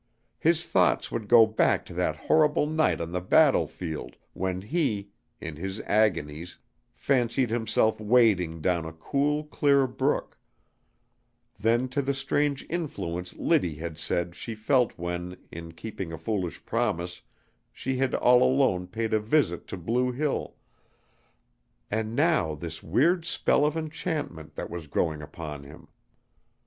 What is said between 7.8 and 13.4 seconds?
wading down a cool, clear brook; then to the strange influence